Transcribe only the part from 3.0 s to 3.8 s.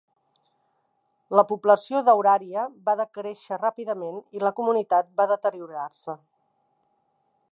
decréixer